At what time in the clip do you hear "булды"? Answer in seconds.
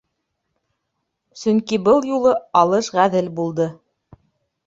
3.41-3.67